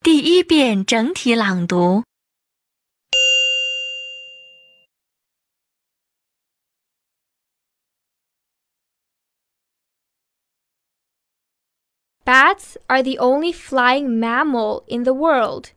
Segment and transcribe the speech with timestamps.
[0.00, 2.04] 第一遍整体朗读。
[12.24, 15.72] Bats are the only flying mammal in the world.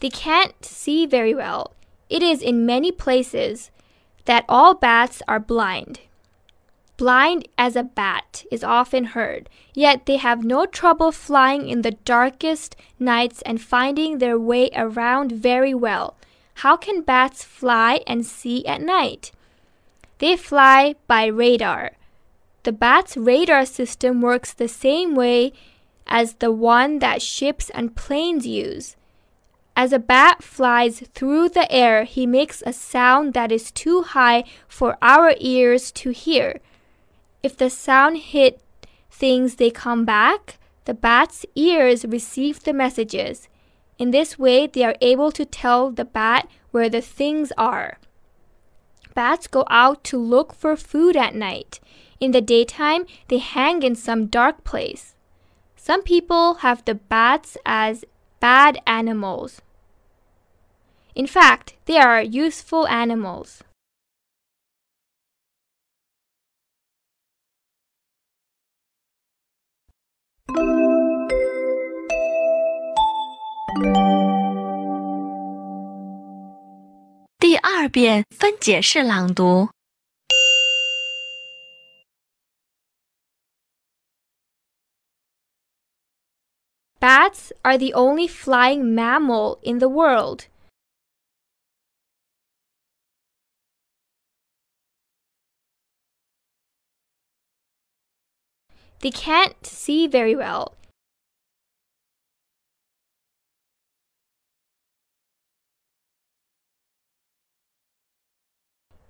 [0.00, 1.72] They can't see very well.
[2.08, 3.70] It is in many places
[4.26, 6.00] that all bats are blind.
[6.95, 11.97] Blind as a bat is often heard, yet they have no trouble flying in the
[12.05, 16.15] darkest nights and finding their way around very well.
[16.55, 19.31] How can bats fly and see at night?
[20.19, 21.93] They fly by radar.
[22.61, 25.51] The bat's radar system works the same way
[26.05, 28.95] as the one that ships and planes use.
[29.75, 34.43] As a bat flies through the air, he makes a sound that is too high
[34.67, 36.59] for our ears to hear.
[37.43, 38.61] If the sound hit
[39.11, 43.49] things they come back, the bat's ears receive the messages.
[43.99, 47.99] In this way, they are able to tell the bat where the things are.
[49.13, 51.81] Bats go out to look for food at night.
[52.21, 55.15] In the daytime, they hang in some dark place.
[55.75, 58.05] Some people have the bats as
[58.39, 59.61] bad animals.
[61.13, 63.63] In fact, they are useful animals.
[77.38, 79.68] 第二遍分解式朗读。
[87.00, 90.46] Bats are the only flying mammal in the world.
[99.03, 100.75] They can't see very well.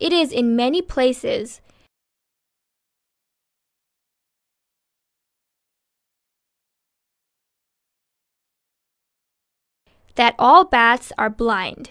[0.00, 1.60] It is in many places
[10.14, 11.90] that all bats are blind.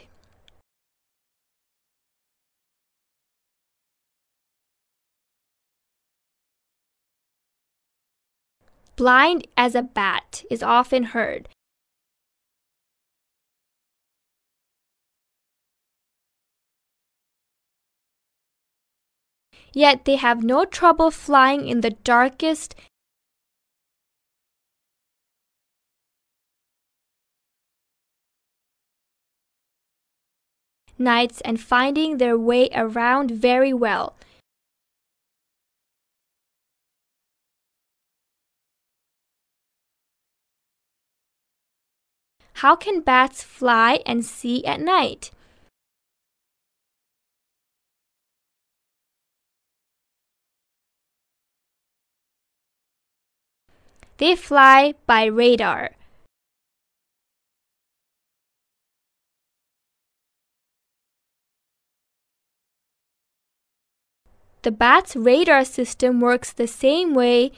[8.96, 11.50] Blind as a bat is often heard.
[19.74, 22.76] Yet they have no trouble flying in the darkest
[30.98, 34.16] nights and finding their way around very well.
[42.62, 45.32] How can bats fly and see at night?
[54.18, 55.96] They fly by radar.
[64.62, 67.54] The bat's radar system works the same way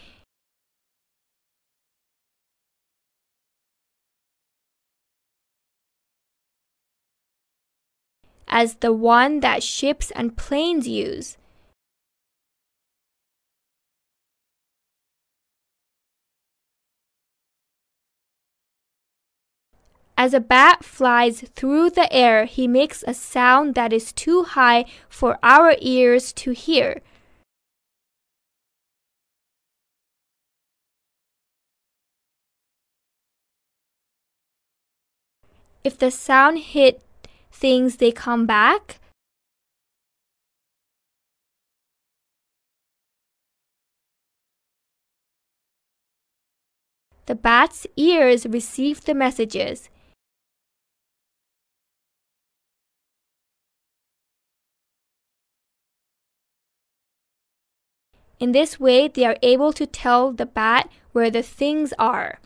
[8.53, 11.37] as the one that ships and planes use.
[20.15, 24.85] As a bat flies through the air, he makes a sound that is too high
[25.09, 27.01] for our ears to hear.
[35.83, 37.01] If the sound hit
[37.53, 38.99] things they come back,
[47.25, 49.89] the bat's ears receive the messages.
[58.39, 62.39] In this way, they are able to tell the bat where the things are.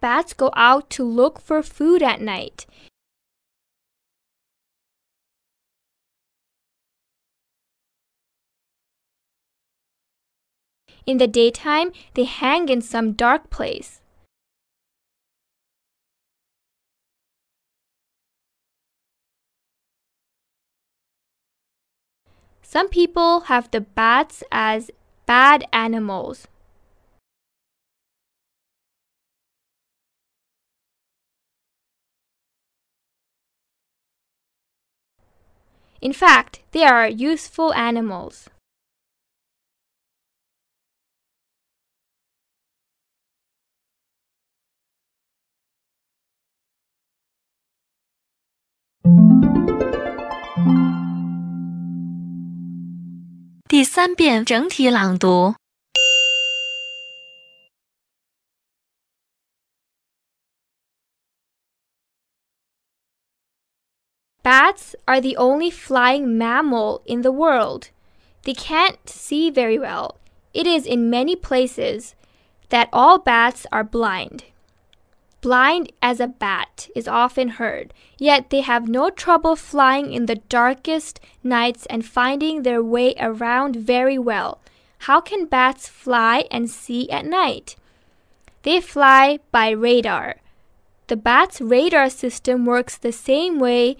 [0.00, 2.66] Bats go out to look for food at night.
[11.06, 14.02] In the daytime, they hang in some dark place.
[22.60, 24.90] Some people have the bats as
[25.24, 26.46] bad animals.
[36.00, 38.48] In fact, they are useful animals.
[64.48, 67.90] Bats are the only flying mammal in the world.
[68.44, 70.16] They can't see very well.
[70.54, 72.14] It is in many places
[72.70, 74.44] that all bats are blind.
[75.42, 80.40] Blind as a bat is often heard, yet they have no trouble flying in the
[80.48, 84.60] darkest nights and finding their way around very well.
[85.00, 87.76] How can bats fly and see at night?
[88.62, 90.36] They fly by radar.
[91.08, 93.98] The bat's radar system works the same way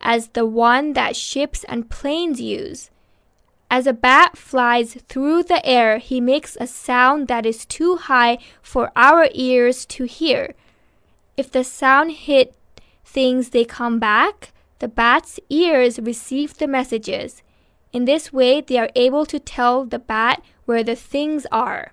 [0.00, 2.90] as the one that ships and planes use.
[3.70, 8.38] As a bat flies through the air, he makes a sound that is too high
[8.62, 10.54] for our ears to hear.
[11.36, 12.54] If the sound hit
[13.04, 17.42] things they come back, the bat's ears receive the messages.
[17.92, 21.92] In this way, they are able to tell the bat where the things are.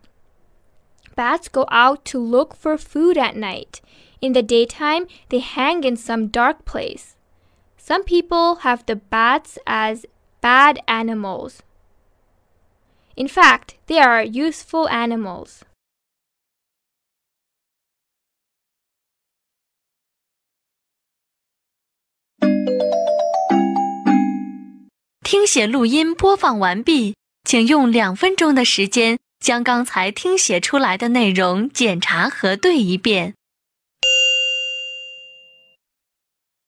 [1.16, 3.82] Bats go out to look for food at night.
[4.22, 7.15] In the daytime, they hang in some dark place.
[7.86, 10.08] Some people have the bats as
[10.42, 11.62] bad animals.
[13.16, 15.64] In fact, they are useful animals.